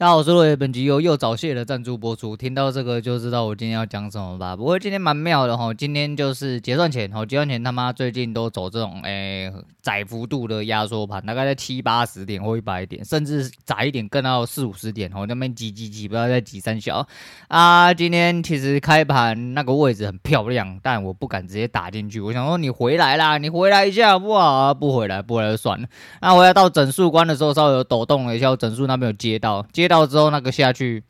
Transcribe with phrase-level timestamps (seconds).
[0.00, 2.36] 大家好，我是落叶，本集由又早泄的赞助播出。
[2.36, 4.54] 听到这个就知道我今天要讲什么吧。
[4.54, 17.04] 不过今天蛮妙的哈，今天就是结算前，哈，结算前他妈最近都走这种诶、窄幅度的压缩盘，大概在七八十点或一百点，甚至窄一点更到四五十点，哈，那边挤挤挤，不知道在挤三小
[17.48, 17.92] 啊。
[17.92, 22.20] 今天其实开盘那个位置很漂亮，但我不敢直接打进去。
[22.20, 24.72] 我想说你回来啦，你回来一下好不好？
[24.72, 25.88] 不回来，不回来就算了。
[26.20, 29.87] 那回来到整数关的时候，稍微有抖动了一下，我整数那边有接到接。
[29.88, 31.02] 到之后那个下去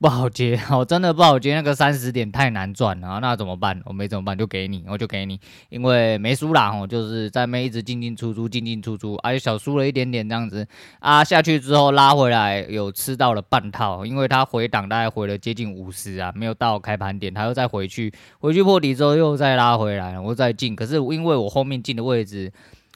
[0.00, 3.80] 不好接，我真的不好接，那个三十点太难赚了，那怎么办？
[3.86, 10.66] 我没怎么办，就给你，我就给你，因为没输啦，我就是在那一直进进出出，进进出出，而且小输了一点点这样子
[10.98, 22.52] 啊，下去之后拉回来有吃到了半套，因为它回档大概回了接近五十啊，没有到开盘点，它又再回去，回去破底之后又再拉回来，我再进，可是因为我后面进的位置。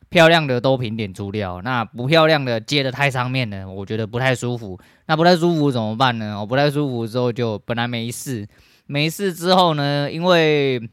[0.09, 4.79] 漂亮的都平点出掉，那不漂亮的接的太上面了，我觉得不太舒服。
[5.07, 6.39] 那不太舒服怎么办呢？
[6.41, 8.47] 我不太舒服之后就本来没事，
[8.87, 10.89] 没事之后呢，因为。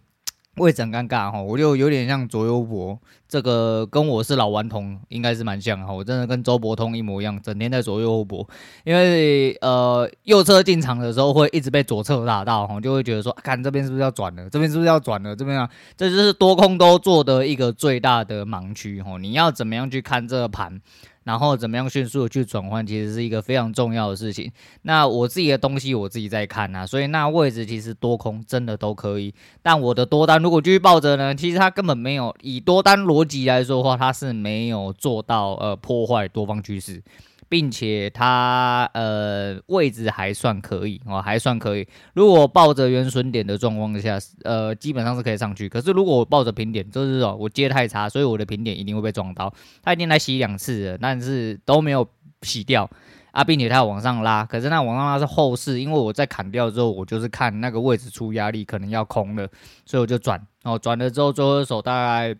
[0.57, 8.47] 位置很尴尬哈，我就有点像左右博，这个跟我是老顽童应该是蛮像哈，我真的跟周伯通一模一样，整天在左右博，
[8.85, 20.81] 因为呃右侧进场的时候会一直被左侧打到哈，就会觉得说，看这边是不是要转了，这边是不是要转了，这边啊，这就是多空都做的一个最大的盲区哈，你要怎么样去看这个盘？
[21.25, 24.49] 然后怎么样迅速的去转换，其实是一个非常重要的事情。
[24.83, 29.33] 那我自己的东西我自己在看啊，所以那位置其实多空真的都可以。
[29.61, 37.01] 但我的多单如果继续抱着呢，其实它根本没有以多单逻辑来说的话，它是没有做到呃破坏多方趋势。
[37.47, 41.87] 并且它呃位置还算可以哦，还算可以。
[42.13, 45.69] 如果抱着原损点的状况下，呃，基本上是可以上去。
[45.69, 49.53] 可是如果我抱着平点，就是哦，我接太差，所以我的平点一定会被撞到。
[49.83, 52.07] 他已经来洗两次了，但是都没有
[52.41, 52.89] 洗掉
[53.31, 54.43] 啊，并且它要往上拉。
[54.45, 59.47] 可是那往上拉是后市，因为我在砍掉之后，我就是看那个位置出压力可能要空了，
[59.85, 62.35] 所以我就转哦，转了之后最后一手大概。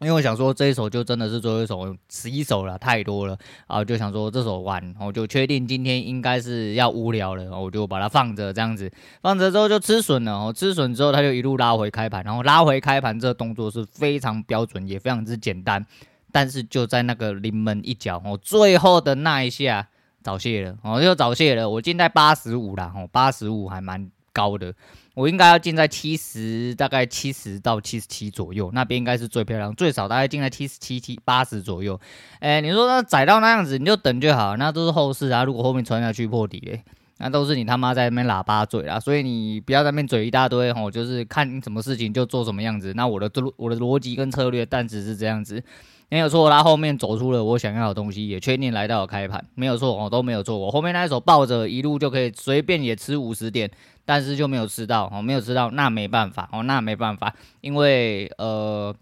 [0.00, 3.34] 因为我想说这一手就真的是最后一手，十一手了，太多了
[3.66, 3.82] 啊！
[3.82, 8.92] 就想说这手完，我就确定今天应该是要无聊了，我就把它放着，这样子
[9.22, 10.32] 放着之后就吃损了。
[10.32, 15.82] 哦，吃损之后它就一路拉回开盘，然后拉回开盘这个动作是非常标准，也非常之简单。
[16.30, 19.88] 但是就在那个临门一脚，哦，最后的那一下
[20.22, 21.70] 早泄了，哦，就早泄了。
[21.70, 24.74] 我进在八十五了，哦，八十五还蛮高的。
[25.14, 31.98] 我应该要进在七十，大概七十到七十七左右，那边应该是最漂亮，最少大概进在七十七七八十左右。
[32.40, 35.42] 哎，你说那窄到那样子，你就等就好，那都是后市啊。
[35.42, 36.82] 如果后面传下去破底嘞，
[37.16, 39.00] 那都是你他妈在那边喇叭嘴啊。
[39.00, 42.92] 所以你不要在那边嘴一大堆吼，就是看什么事情就做什么样子。
[42.94, 45.64] 那我的我的逻辑跟策略，但只是这样子。
[46.08, 50.56] 没有错，他后面走出了我想要的东西，也确定来到了开盘，没有错哦，都没有错。
[50.56, 53.68] 我后面那一手抱着一路就可以随便也吃五十点，
[54.06, 58.96] 但是就没有吃到哦，没有吃到，那没办法哦，那没办法，因为呃。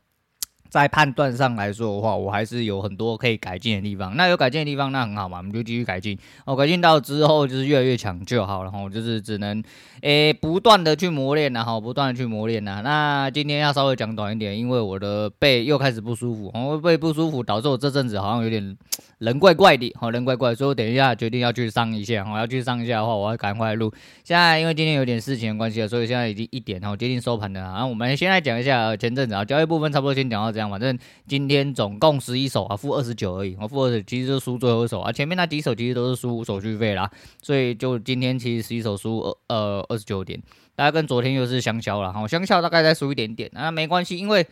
[0.81, 4.17] 在判断上来说的话，我还是有很多可以改进的地方。
[4.17, 6.19] 那有改进的地方，那很好嘛，我们就继续改进。
[6.45, 8.71] 哦，改进到之后就是越来越强就好了。
[8.73, 9.63] 然后就是只能
[10.01, 12.81] 诶、不断的去磨练，然后不断的去磨练呐。
[12.83, 18.77] 那今天要稍微讲短一点，因为我的背又开始不舒服，我背不舒服导致我这阵子好像有点
[19.19, 22.27] 人怪怪的，好人怪怪，所以我等一下决定要去上一下。
[22.29, 23.93] 我要去上一下的话，我要赶快录。
[24.25, 27.61] 现在因为今天有点事情的关系，所以现在已经一点，然后接近收盘了。
[27.61, 30.64] 然后我们先来讲一下前阵子啊，交易部分差不多先讲到这样。
[30.71, 33.57] 反正今天总共十一手啊，负二十九而已。
[33.61, 35.11] 我负二十，其实就输最后一手啊。
[35.11, 37.11] 前面那几手其实都是输手续费啦，
[37.43, 40.41] 所以就今天其实十一手输二呃二十九点，
[40.75, 44.47] 大概跟昨天又是相消了哈，相消大概再输一点点啊，没关系，因为。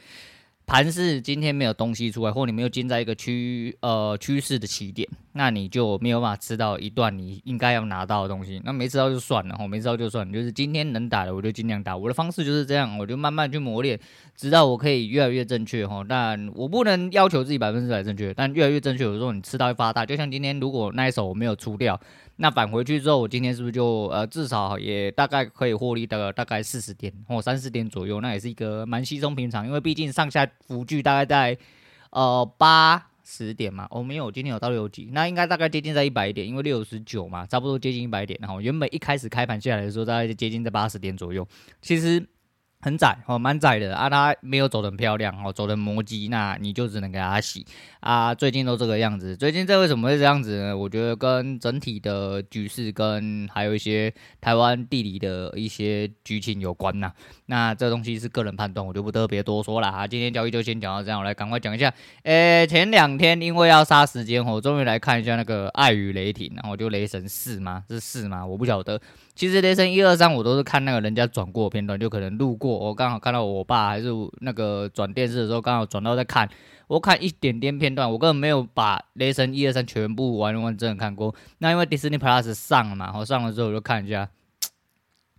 [0.65, 8.61] 盘是今天没有东西出来，或你没有进在一个趋呃趋势的起点，那你就没有办法吃到一段你应该要拿到的东西。
[8.65, 10.33] 那没吃到就算了，吼，没吃到就算了。
[10.33, 13.99] 就是今天能打的我就尽量打，我的方式就是这样，我就慢慢去磨练，
[14.35, 16.03] 直到我可以越来越正确，吼。
[16.05, 20.07] 但我不能要求自己百分之百正确，但越来越正确，有时候你吃到会发大。
[20.07, 22.01] 就像今天如果那一手我没有出掉。
[22.43, 28.21] 那返回去之后，我今天是不是就呃至少也大概可以获利的大概四十点或三十点左右？
[28.21, 31.57] 那也是一个蛮稀松平常，因为毕竟上下幅距大概在
[32.11, 33.87] 呃八十点嘛。
[33.93, 38.37] 哦，没有，今天有到六级，那应该大概接近在一百点，因为六十九嘛，差不多接近一百点。
[38.43, 41.47] 然后原本一开始开盘下来的时候，大概就接近在八十点左右。
[41.81, 42.27] 其实
[42.83, 47.65] 很窄哦，蛮窄的啊，他没有走得很漂亮哦，走得磨叽，那你就只能给他洗
[48.01, 48.35] 啊。
[48.35, 50.77] 最近都这个样子，最近这为什么会这样子呢？
[50.77, 57.13] 我觉得跟整体的局势跟还有一些台湾地理的一些剧情有关呐、
[57.47, 60.07] 那这东西是个人判断，我就不特别多说了哈。
[60.07, 61.93] 今天交易就先讲到这样，我来赶快讲一下。
[62.25, 67.85] 诶，前两天因为要杀时间，我终于来看一下那个《爱与雷霆》，然后就雷神四吗？
[67.89, 68.45] 是四吗？
[68.45, 69.01] 我不晓得。
[69.35, 74.09] 其实雷神一二三我都是看那个人家转过片段，就可能路过，我刚好看到我爸还是
[74.41, 76.49] 那个转电视的时候，刚好转到在看，
[76.89, 81.35] 我看一点点片段，我根本没有把雷神一二三全部完完整整看过。
[81.59, 84.29] 那因为 Disney Plus 上了嘛，然后上了之后我就看一下，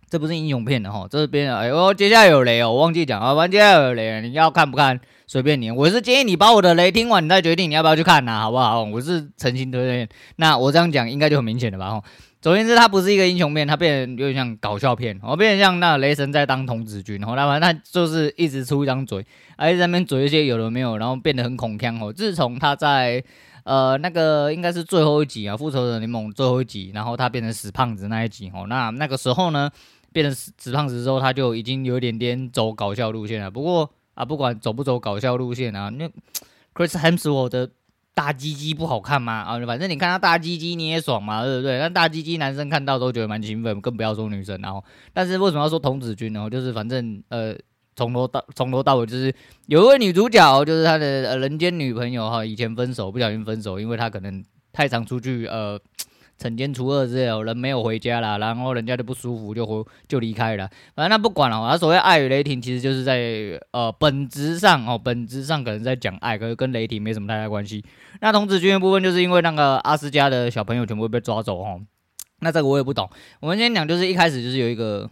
[0.08, 8.82] 这不是英雄片的哈，这边哎呦，接下来有雷哦，我忘记讲啊，完接下来有雷，你要看不看随便你，我是建议你把我的雷听完，你再决定你要不要去看呐、好不好？
[8.84, 10.08] 我是诚心推荐。
[10.36, 12.00] 那我这样讲应该就很明显了吧？
[12.44, 19.24] 首先是它不是一个英雄片，它变得有点像搞笑片，哦，变得像那雷神在当童子军，然后他他就是一直出一张嘴，
[19.56, 22.12] 而且在那边嘴一些有的没有，然后变得很恐腔哦。
[22.12, 23.24] 自从他在
[23.62, 29.70] 呃那个应该是最后一集啊，复仇者联盟最后一集，然后他变成死胖子那一集哦，那那个时候呢，
[30.12, 33.50] 变成死死胖子之后，他就已经有一点点走搞笑路线了。
[33.50, 36.06] 不过啊，不管走不走搞笑路线啊，那
[36.74, 37.70] Chris Hemsworth 的。
[38.14, 39.42] 大鸡鸡不好看吗？
[39.42, 41.78] 啊，反正你看他大鸡鸡你也爽嘛，对不对？
[41.80, 44.56] 但大鸡鸡男生看到都觉得蛮兴奋，更不要说女生。
[44.62, 44.82] 然后，
[45.12, 46.48] 但是为什么要说童子军呢？
[46.48, 47.54] 就是反正呃，
[47.96, 49.34] 从头到从头到尾就是
[49.66, 55.78] 有一位女主角，就是他的呃人间女朋友哈，以前分手不小心分手，因为他可能太常出去呃。
[56.44, 60.68] 惩奸除恶之类，人没有回家啦，然后人家就不舒服，就回就离开了。
[60.94, 67.82] 反正那不管了，他所谓爱与雷霆，其实就是在呃本质上哦，本质上可能在讲爱，可是跟雷霆没什么太大关系。
[68.20, 71.80] 那童子军的部分，就是因为那个阿斯加的小朋友全部被抓走哦。
[72.40, 73.08] 那这个我也不懂。
[73.40, 75.08] 我们先讲，就是一开始就是有一个。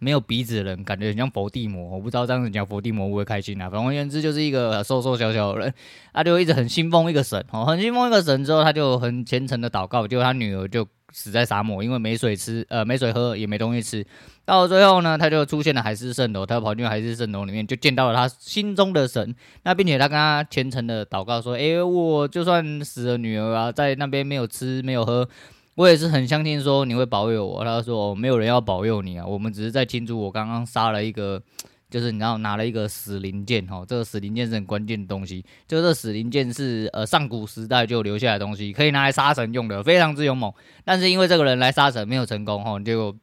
[0.00, 3.70] 没有鼻子的人，感觉很像佛地魔，我不知道这样子讲佛地魔会不会开心啊？
[3.70, 5.74] 反而言之，就是一个瘦瘦小小的人，
[6.12, 14.04] 他就一直很信奉一个神，哦，很信奉一个神之后，他就很虔诚的祷告，结果他女儿就死在沙漠，因为没水吃，呃，没水喝，也没东西吃。
[14.46, 19.34] 到了最后呢，他就出现了海市蜃楼，他跑进海市蜃楼里面，就见到了他心中的神。
[19.64, 25.28] 那并且他跟他虔诚的祷告说：“诶，我就算死了女儿啊，在那边没有吃没有喝。”
[25.76, 27.64] 我也是很相信说你会保佑我。
[27.64, 31.40] 他说、哦、没有人要保佑你啊，我们只是在庆祝我刚刚杀了一个，
[31.88, 40.52] 就是你知道拿了一个死灵剑哈，这个死灵剑是很关键的东西，就这死灵剑是呃上古时代就留下来的东西，可以拿来杀神用的，非常之勇猛。
[40.84, 43.14] 但是因为这个人来杀神没有成功哈，结果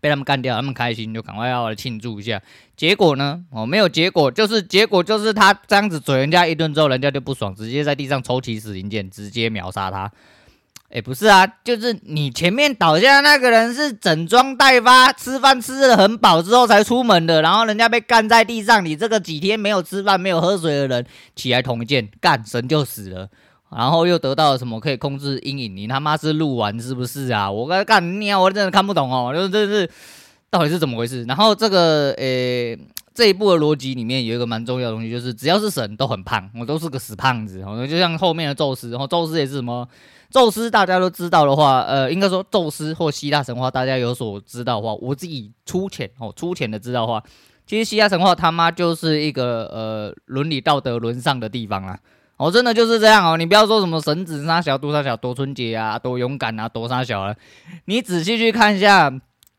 [0.00, 2.42] 被他们干掉，他们开心就赶快要来庆祝一下。
[2.76, 10.12] 结果呢，哦没有结果，就是结果就是他这样子嘴人家一顿之后，人家就不爽，直接在地上抽起死灵剑，直接秒杀他。
[10.94, 21.04] 哎，不是啊，就是你前面倒下的那个人是整装待发，吃饭吃的很饱之后才出门的，然后人家被干在地上，你这个几天没有吃饭、没有喝水的人
[21.34, 23.28] 起来捅一剑，干神就死了，
[23.76, 25.76] 然后又得到了什么可以控制阴影？
[25.76, 27.50] 你他妈是鹿丸是不是啊？
[27.50, 29.90] 我刚干你啊，我真的看不懂哦，就是这是
[30.48, 31.24] 到底是怎么回事？
[31.24, 32.78] 然后这个诶，
[33.12, 39.88] 这一部的逻辑里面有一个蛮重要的东西，就是只要是神都很胖，我都是个死胖子，就像后面的宙斯，然后宙斯也是什么？
[40.30, 47.22] 宙斯大家都知道的话，呃，应该说宙斯或希腊神话大家有所知道的话，我自己粗浅哦，粗浅的知道话，
[47.66, 51.98] 其实希腊神话他妈就是一个呃伦理道德沦丧的地方啦，
[52.36, 57.36] 哦，真的就是这样哦，你不要说什么神子杀小多杀小多春节啊，多勇敢啊，多杀小啊，
[57.84, 59.12] 你仔细去看一下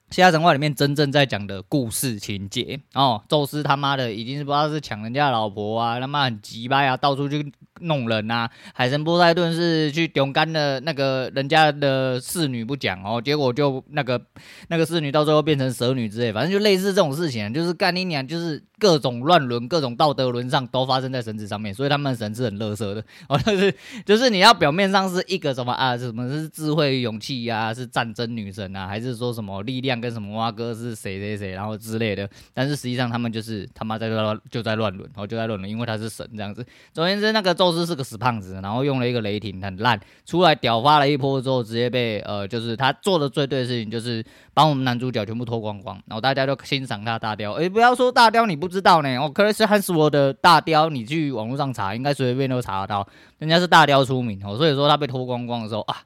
[0.09, 7.53] 希腊神话里面真正在讲的故事情节哦，宙斯他妈的已经是不知道是抢人家老婆啊，他妈很鸡掰啊，到处去。
[7.81, 8.51] 弄人呐、啊！
[8.74, 14.22] 海神波塞顿是去丢干的那个人家的侍女不讲哦，结果就那个
[14.69, 23.38] 那个侍女到最后变成蛇女之类，反正就类似这种事情，就是干你娘，就是各种乱伦、各种道德沦丧都发生在神子上面，所以他们神是很乐色的 哦。
[23.40, 23.73] 就是
[24.06, 36.66] 就是你要表面上是一个什么啊，什么是智慧、勇气呀，是战争女神啊，还是说什么力量跟什么蛙哥是谁谁谁，然后之类的，但是实际上他们就是他妈在乱就在乱伦，然后就在乱伦，因为他是神这样子。
[36.94, 47.54] 总而言之，那个宙斯是个死胖子，然后用了一个雷霆很烂，出来屌发了一波之后，直接被呃，就是他做的最对的事情，就是帮我们男主角全部脱光光，然后大家都欣赏他大雕。
[47.54, 53.07] 诶，不要说大雕你不知道呢，哦，克里斯汉斯沃的大雕，你去网络上查，应该随便都查得到，
[53.40, 55.98] 人家是大雕出名哦，所以说他被脱光光的时候啊，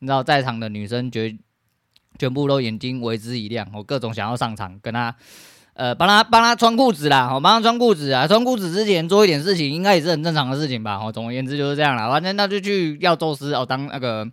[0.00, 1.36] 你知道在场的女生觉
[2.18, 5.14] 全部都眼睛为之一亮，我各种想要上场跟他。
[5.76, 14.26] 呃，帮他帮他穿裤子啦，好，帮他穿裤子啊，穿裤子之前做一点事情，应该也是很正常的事情吧，哦，总而言之就是这样啦，反正那就去要宙斯哦，当那个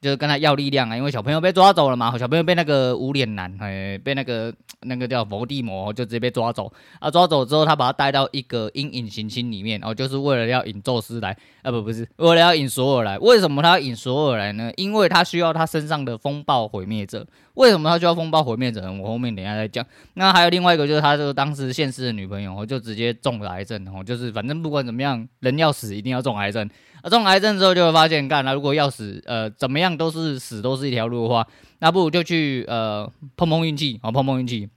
[0.00, 4.50] 就是跟他要力量啊，因为小朋友被抓走了嘛，小朋友被那个无脸男，哎，被那个
[4.82, 6.72] 那个叫伏地魔，就直接被抓走。
[6.98, 13.18] 啊，抓走之后，他把他带到一个阴影行星里面，哦，就是为了要引宙斯来，啊不不是，为了要引索尔来。
[13.18, 14.72] 为什么他要引索尔来呢？
[14.76, 17.26] 因为他需要他身上的风暴毁灭者。
[17.54, 18.92] 为什么他需要风暴毁灭者呢？
[19.02, 19.84] 我后面等一下再讲。
[20.14, 26.68] 那还有另外一个，就是他就当时现实的女朋友，哦，就直接中了癌症，哦，就是反正不管怎么样，人要死一定要中癌症。
[27.02, 31.46] 啊，中癌症之后就会发现，干，那如果要死，呃，怎么样都是死，都是一条路的话。
[31.78, 34.68] 那不如就去呃碰碰运气，哦碰碰运气，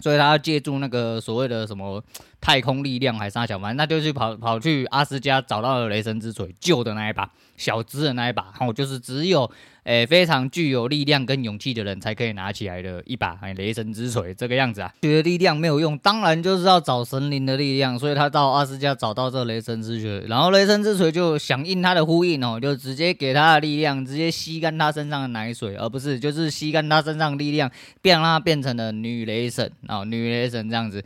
[0.00, 2.02] 所以他要借助那个所谓的什么
[2.42, 9.50] 太空力量还是啥小，反正那就去跑跑去阿斯加找到了雷神之锤旧的那一把小只的那一把，哦就是只有。
[9.84, 14.94] 诶、非常具有力量跟勇气的人才可以拿起来的一把诶，雷神之锤这个样子啊。
[15.02, 17.98] 觉得力量没有用，当然就是要找神灵的力量。
[17.98, 27.68] 所以他到阿斯加找到这雷神之锤，然后雷神之锤就响应他的呼应哦，就直接给他的力量，直接吸干他身上的奶水，而不是就是吸干他身上的力量，
[28.00, 31.02] 变让他变成了女雷神哦，女雷神这样子。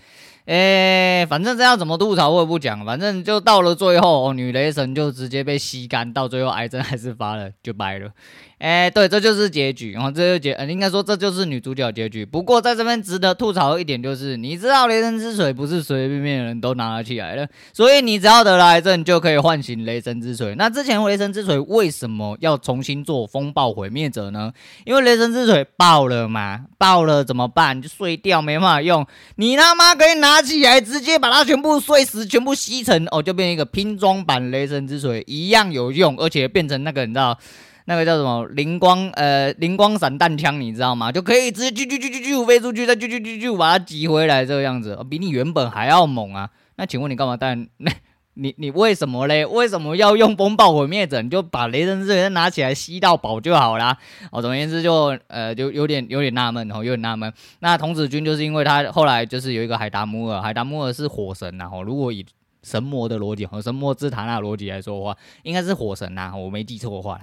[0.46, 8.10] 诶、反正这样怎么吐槽我也不讲，反正就到了最后，哦，女雷神就直接被吸干，到最后癌症还是发了，就掰了。
[8.58, 12.24] 哎、对，这就是结局，然后这就结，呃，应该说这就是女主角结局。
[12.24, 20.54] 不过在这边值得吐槽一点就是，你知道雷神之锤不是随随便便的人都拿得起来的，所以你只要得了癌症就可以唤醒雷神之锤。
[20.54, 24.50] 那之前雷神之锤为什么要重新做风暴毁灭者呢？
[24.86, 27.82] 因为雷神之锤爆了嘛，爆了怎么办？
[27.82, 29.06] 就碎掉，没办法用。
[29.34, 37.38] 你他妈可以拿起来，直接把它全部碎死，全部吸成哦，就变成一个拼装版雷神之锤，一样有用，而且变成那个你知道。
[37.86, 41.10] 那个叫什么灵光呃灵光散弹枪，你知道吗？
[41.10, 46.50] 就可以直接啾啾啾啾啾飞出去，再啾啾啾啾把它挤回来，这个样子，比你原本还要猛啊！
[46.76, 47.54] 那请问你干嘛带？
[47.54, 47.90] 那
[48.38, 49.46] 你你为什么嘞？
[49.46, 51.22] 为什么要用风暴毁灭者？
[51.22, 53.96] 你就把雷神之锤拿起来吸到饱就好啦。
[54.30, 57.32] 哦，总而言之就呃就有点有点纳闷哦，有点纳闷。
[57.60, 61.70] 那童子军就是因为他后来就是有一个海达姆尔，海达姆尔是火神呐。
[61.72, 62.26] 哦，如果以
[62.62, 66.34] 神魔的逻辑和神魔之塔那逻辑来说的话，应该是火神呐。
[66.36, 67.18] 我没记错的话。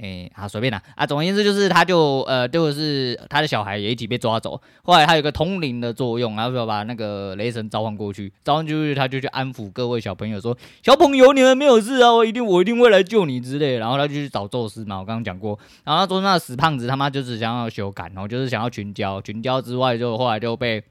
[0.00, 1.04] 诶、欸，好随便啦啊！
[1.04, 4.58] 总而言之，就是他就呃，就是他的小孩也一起被抓走。
[4.82, 15.58] 后来他有个通灵的作用，然后说把那个雷神召唤过去，召唤过去他就去安抚各位小朋友说：“小朋友，你们没有事啊，我一定我一定会来救你之类。”然后他就去找宙斯嘛，我刚刚讲过。
[15.84, 20.82] 然后他说那死胖子他妈就是想要修改，然后就是想要群交，群交之外就后来就被。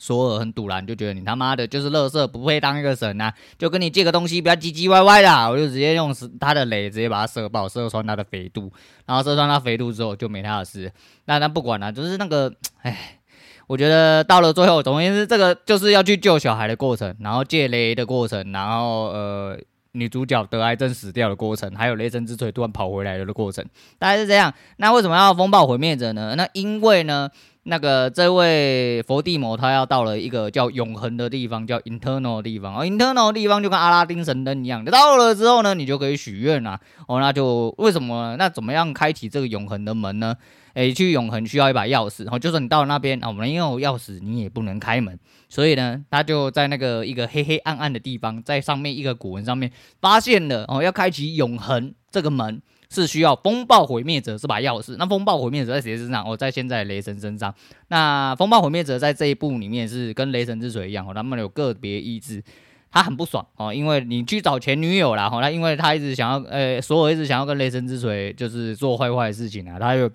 [0.00, 8.72] 索尔很赌烂，就觉得你他妈的就是垃圾，不配当一个神呐、就跟你借个东西，不要唧唧歪歪的，我就直接用他的雷直接把他射爆，射穿他的肥肚，
[9.04, 10.90] 然后射穿他肥肚之后就没他的事。
[11.26, 13.20] 那那不管了，就是那个，哎，
[13.66, 19.58] 我觉得到了最后，总而言之，这个就是要去救小孩的过程，然后借雷的过程，然后呃，
[19.92, 23.62] 女主角得癌症死掉的过程，还有雷神之锤突然跑回来了的过程，
[23.98, 24.54] 大概是这样。
[24.78, 26.34] 那为什么要风暴毁灭者呢？
[26.38, 27.28] 那因为呢。
[27.64, 32.74] 那个这位佛地魔他要到了一个叫永恒的地方，叫 Internal 的地方。
[32.74, 36.80] 哦，Internal 的地方就跟阿拉丁神灯一样，到了之后呢，你就可以许愿啦。
[37.06, 38.34] 哦，那就为什么？
[38.38, 40.34] 那怎么样开启这个永恒的门呢？
[40.72, 42.26] 诶，去永恒需要一把钥匙。
[42.32, 45.18] 哦，就算你到了那边，哦，没有钥匙，你也不能开门。
[45.48, 52.62] 所以呢，他就在那个一个黑黑暗暗的地方，在上面一个古文上面发现了哦，要开启永恒这个门。
[52.90, 56.24] 是需要风暴毁灭者这把钥匙，那风暴毁灭者在谁身上？
[56.24, 57.54] 哦，在现在雷神身上。
[57.88, 62.42] 那风暴毁灭者在这一部里面是跟雷神之锤一样，哦，他们有个别意志，
[62.90, 70.10] 他很不爽哦，因为你去找前女友啦，哦，那因为他一直想要，呃，所有一直想要跟雷神之锤就是做坏坏的事情啊，他就。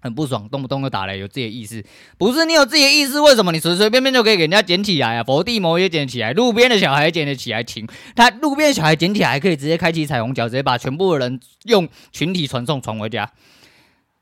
[0.00, 1.84] 很不爽，动不动就打雷，有自己的意思，
[2.18, 5.22] 不是你有自己的意思，为什么你随随便便就可以给人家捡起来啊？
[5.22, 13.30] 佛地魔也捡起来，路边的小孩捡得起来，停，他路边的小孩捡起来可以直接开启彩虹桥，直接把全部的人用群体传送传回家。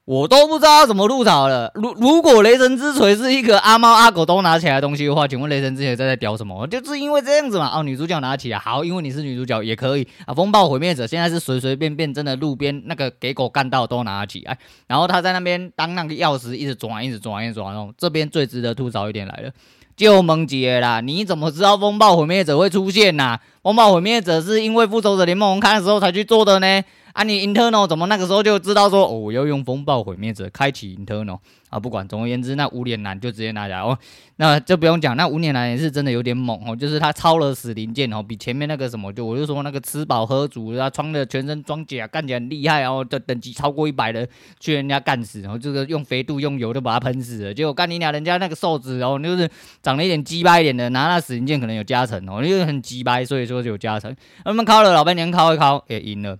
[0.09, 1.71] 我都不知道怎么吐槽了。
[1.75, 6.67] 如如果雷神之锤是一个阿猫阿狗都拿起来的东西的话，请问雷神之锤在在屌什么？
[6.67, 7.71] 就是因为这样子嘛。
[7.79, 10.33] 哦，女主角拿起来好，因为你是女主角也可以啊。
[10.33, 17.77] 风暴毁灭者现在是随随便便真的路边那个给狗干到都拿起来，然后他在那边当那个钥匙一直转一直转一直转。
[17.77, 19.51] 哦，这边最值得吐槽一点来了，
[19.99, 26.85] 就蒙杰啦，你怎么知道风暴毁灭者会出现呐、风暴毁灭者是因为复仇者联盟开的时候才去做的呢？
[27.15, 31.79] 啊，你 internal 怎么那个时候就知道说，哦，我要用风暴毁灭者开启 internal 啊？
[31.79, 33.99] 不管，总而言之，那无脸男就直接拿下来哦，
[34.37, 44.27] 那就不用讲，那无脸男也是真的有点猛哦，就是他超了死灵剑哦，比前面那个什么，就我就说那个吃饱喝足，他穿的全身装甲，干起来很厉害哦，的等级超过一百的，
[44.61, 49.49] 去人家干死，然后这个用肥度用油就把他喷死了，结果干你俩人家那个瘦子哦，就是
[49.83, 56.37] 长了一点鸡巴一点的，拿那死灵剑可能有加成哦，因为很鸡巴，所以说就有加成，他们敲了老半年敲一敲也赢了。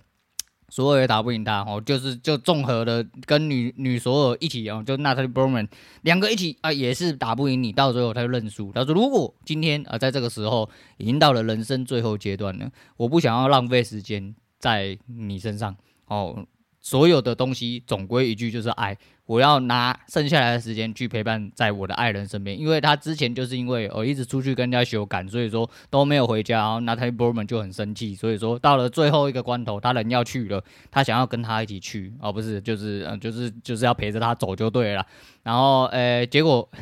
[0.69, 5.67] 所有也打不赢他哦，就是就综合的跟女女所有一起哦，就娜塔莉·波曼
[6.03, 8.71] 两个一起啊，也是打不赢你，到最后他就认输。
[8.71, 15.75] 他说：“如果今天啊，在这个时候已经到了人生最后阶段了，我不想要浪费时间在你身上
[16.07, 16.45] 哦。”
[16.81, 18.97] 所有的东西总归一句就是爱，
[19.29, 35.05] 我要拿剩下来的时间去陪伴在我的爱人身边，因为他之前就是因为我一直出去跟人家修改，所以说都没有回家，然后 Natalie Portman 就很生气，所以说到了最后一个关头，他人要去了，他想要跟他一起去，哦不是，就是嗯就是就是要陪着他走就对了，
[35.43, 36.67] 然后呃结果。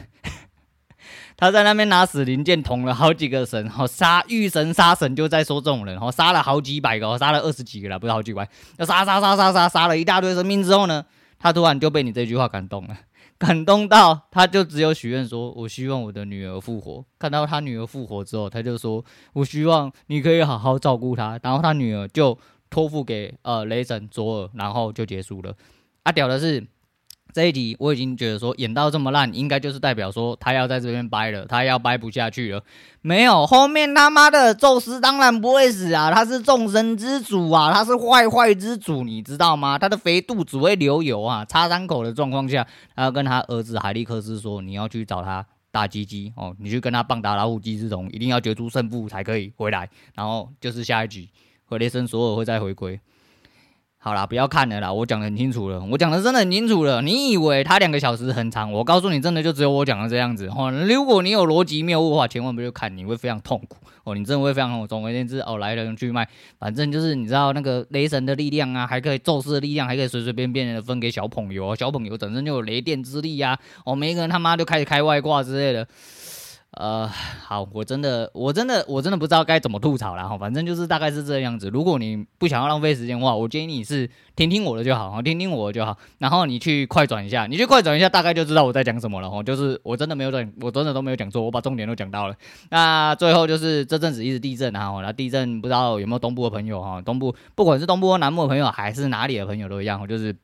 [1.40, 11.06] 他在那边拿死灵剑捅了好几个神，然后杀遇神杀神就在说这种人，然后杀了好几百个，杀了二十几个了，不是好几百，要杀杀杀杀杀杀了一大堆生命之后呢，
[11.40, 12.98] 他突然就被你这句话感动了，
[13.38, 17.06] 感动到他就只有许愿说，我希望我的女儿复活。
[17.20, 19.04] 看到他女儿复活之后，他就说，
[19.34, 21.40] 我希望你可以好好照顾她。
[21.44, 22.38] 然后他女儿就
[22.70, 25.54] 托付给呃雷神佐尔，然后就结束了。
[26.04, 26.66] 啊，屌的是。
[27.34, 32.64] 这一集我已经觉得说演到这么烂，应该就是代表说他要在这边掰了，他要掰不下去了。
[33.02, 39.78] 没有后面他妈的宙斯当然不会死啊，他是众神之主啊，他是坏坏之主，你知道吗？
[39.78, 42.66] 他的肥肚子会流油啊，插三口的状况下，
[42.96, 49.88] 他要跟他儿子海利克斯说，你要去找他大鸡鸡哦，你去跟他棒打老虎机之虫，一定要决出胜负才可以回来。
[50.16, 51.30] 然后就是下一集，
[51.66, 53.00] 和雷森索尔会再回归。
[54.08, 57.02] 好啦，不要看了啦，我讲的很清楚了，我讲的真的很清楚了。
[57.02, 58.72] 你以为他两个小时很长？
[58.72, 60.48] 我告诉你，真的就只有我讲的这样子。
[60.48, 63.76] 哦，如果你有逻辑谬误的话，千万不要看，你会非常痛苦。
[64.06, 64.88] 哦，你真的会非常痛苦。
[64.88, 66.26] 总而言之，哦，来龙去脉，
[66.58, 71.76] 反正就是你知道那个雷神的力量啊，还可以宙斯的力量，还可以随随便便的分给小朋友。
[71.76, 73.60] 小朋友本身就有雷电之力呀、啊。
[73.88, 75.86] 哦，每一个人他妈就开始开外挂之类的。
[76.80, 77.08] 呃，
[77.44, 80.38] 好，我真的，我真的，我真的不知道该怎么吐槽了哈。
[80.38, 81.70] 反正就是大概是这样子。
[81.70, 85.98] 如果你不想要浪费时间的话，我建议你是听听我的就好，听听我的就好。
[86.20, 89.42] 然后你去快转一下，你去快转一下，大概就知道我在讲什么了哈。
[89.42, 92.36] 就是我真的没有讲，我真的都没有讲错，我把重点都讲到了。
[92.70, 97.02] 那最后就是这阵子一直地震啊，那地震不知道有没有东部的朋友哈？
[97.02, 100.36] 东部不管是东部或南部的朋友，还是哪里的朋友都一样，就是。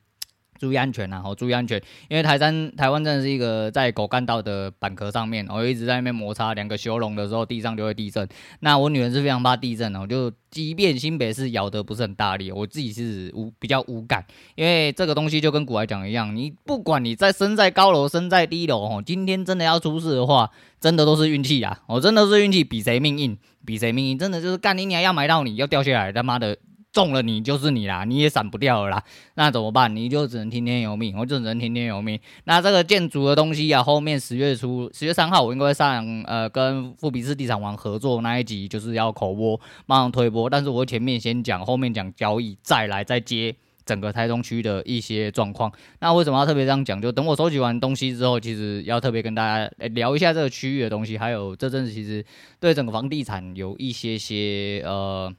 [0.58, 1.20] 注意安全呐！
[1.22, 8.26] 好，注意安全，因为台山台湾真的是一个在狗干道的板壳上面，我一直在那边摩擦两个修龙的时候，地上就会地震。
[8.60, 21.82] 那我女人是非常怕地震哦，就即便新北市摇得不是很大力，我自己是无比较无感，因为这个东西就跟古来讲一样，你不管你在身在高楼身在低楼哦，今天真的要出事的话，真的都是运气啊！
[21.88, 26.56] 我真的是运气比谁命硬，比谁命硬，真的就是干你娘要埋到你要掉下来，他妈的！
[26.94, 29.04] 中了你就是你啦，你也闪不掉了啦。
[29.34, 29.94] 那怎么办？
[29.94, 32.18] 你就只能听天由命，我就只能听天由命。
[32.44, 40.48] 那这个建筑的东西啊，后面十月初，十月三号我应该会上呃跟富比士地产王合作那一集，就是要口播，马上推播。
[40.48, 43.52] 但是我前面先讲，后面讲交易，再来再接
[43.84, 45.72] 整个台中区的一些状况。
[45.98, 47.02] 那为什么要特别这样讲？
[47.02, 52.24] 就等我收集完东西之后，其实要特别跟大家聊一下这个区域的东西，还有这阵子其实
[52.60, 55.34] 对整个房地产有一些些呃。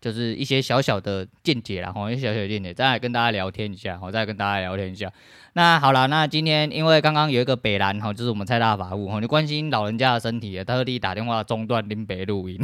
[0.00, 5.12] 就是一些小小的见解啦，吼，一些小小的见解，再来跟大家聊天一下，吼，再跟大家聊天一下。
[5.54, 12.60] 那好了，那今天因为刚刚有一个北兰，吼，就是我们蔡大法务，吼，你关心老人家的身体，特地打电话中断林北录音。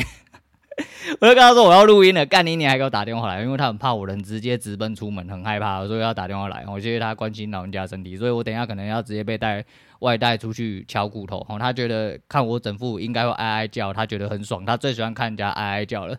[1.21, 6.65] 我就跟他说我要录音了，干你你还给我打电话来，因为他很怕我人直接直奔出门，很害怕，所以要打电话来。
[6.67, 9.65] 我觉得他关心老人家身体，所以我等一下可能要直接被带
[10.01, 11.39] 外带出去敲骨头。
[11.49, 16.17] 吼，他觉得看我整副应该会哀哀叫，他觉得很爽，他最喜欢看人家哀哀叫了。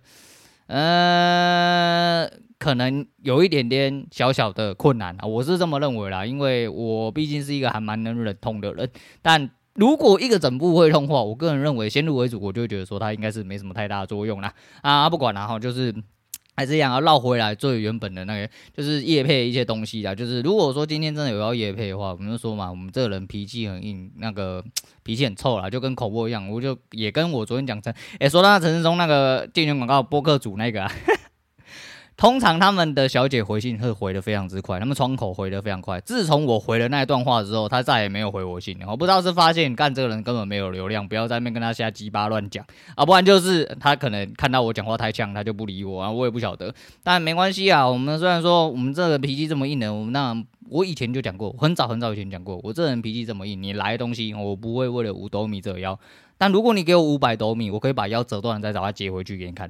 [0.67, 8.89] 呃，可能有一点点小小的困难啊，我是这么认为啦，因为我毕竟是一个还蛮能忍痛的人。
[9.21, 14.53] 但如果一个整部会痛的话，我个人认为先入为主，我就觉得说它应该是没什么太大作用啦。
[14.81, 15.93] 啊，不管了哈，就是。
[16.55, 20.15] 还是一样要绕回来最原本的那个，就是叶配一些东西啊。
[20.15, 24.63] 就是如果说今天真的有要叶配的话，我们就说嘛，我们这个人脾气很硬，那个
[25.03, 26.49] 脾气很臭啦，就跟口播一样。
[26.49, 30.91] 我就也跟我昨天讲成，诶，说到陈世忠那个电源广告播客组那个啊。
[32.17, 35.99] 通常他们的小姐回信会回得非常之快，他们窗口回得非常快。
[35.99, 38.87] 自从我回了那一段话之后，他再也没有回我信了。
[38.89, 46.73] 我不知道是发现干这个人根本没有流量，不要在那边跟他瞎鸡巴乱讲啊，不然就是他可能看到我讲话太呛，他就不理我啊，我也不晓得。
[47.03, 50.35] 但没关系啊，我们虽然说我们这个脾气这么硬的，我们那
[50.69, 55.99] 我以前就讲过，很早很早以前讲过，我这人脾气这么硬，你来东西我不会为了五斗米折腰。
[56.37, 59.69] 但如果你给我五百斗米，我可以把腰折断，再找他接回去给你看。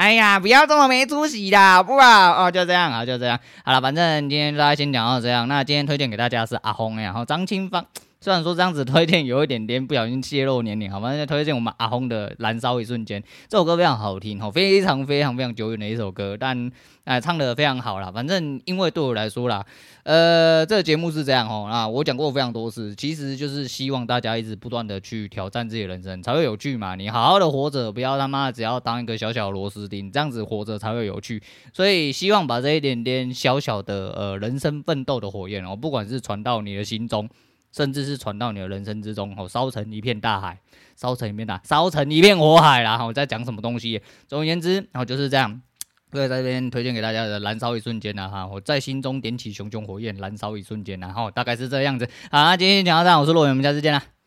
[0.00, 5.46] 哎呀，不要这么没出息啦，不好，哦，就这样啊，就这样，好了，反正今天就大家先讲到这样。
[5.46, 7.84] 那今天推荐给大家是阿轰，然后张清芳，
[8.22, 16.70] 虽然说这样子推荐有一点点不小心泄露年龄，好，反正推荐我们阿轰的《燃烧一瞬间》这首歌非常好听，哈，非常非常非常久远的一首歌，但
[17.04, 18.12] 哎唱得非常好啦。
[18.12, 19.64] 反正因为对我来说啦，
[20.02, 26.94] 呃，这个节目是这样哦，那，我讲过非常多次，其实就是希望大家一直不断的去挑战自己的人生，才会有趣嘛。
[26.96, 31.42] 你好好的活着，不要他妈只要当一个小小螺丝钉，这样子活着才会有趣。
[31.72, 37.26] 所以希望把这一点点小小的呃人生奋斗的火焰哦，不管是传到你的心中。
[37.72, 40.60] 甚至是传到你的人生之中，吼，烧成一片大海，
[40.96, 43.04] 烧成一片大，烧成一片火海啦！
[43.04, 44.00] 我在讲什么东西？
[44.26, 45.60] 总而言之，然后就是这样。
[46.12, 52.08] 所以在这边推荐给大家的《燃烧一瞬间》呐，哈，我在心中点起熊熊火焰，燃烧一瞬间，然后大概是这样子。
[52.30, 54.19] 好，今天讲到这，我是洛伟，我们下次见啦。